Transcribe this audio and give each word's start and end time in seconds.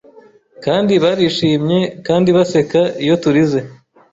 kandi 0.63 0.93
barishimye 1.03 1.79
Kandi 2.07 2.29
baseka 2.37 2.81
iyo 3.03 3.15
turize 3.23 3.59